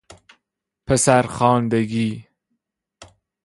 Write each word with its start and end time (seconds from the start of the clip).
پسر 0.87 1.21
خواندگی 1.27 2.27